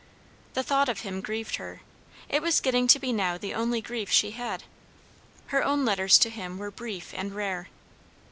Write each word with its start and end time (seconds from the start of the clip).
The 0.55 0.63
thought 0.63 0.89
of 0.89 1.01
him 1.01 1.21
grieved 1.21 1.57
her; 1.57 1.81
it 2.27 2.41
was 2.41 2.59
getting 2.59 2.87
to 2.87 2.97
be 2.97 3.13
now 3.13 3.37
the 3.37 3.53
only 3.53 3.81
grief 3.81 4.09
she 4.09 4.31
had. 4.31 4.63
Her 5.53 5.63
own 5.63 5.85
letters 5.85 6.17
to 6.17 6.31
him 6.31 6.57
were 6.57 6.71
brief 6.71 7.13
and 7.15 7.35
rare. 7.35 7.67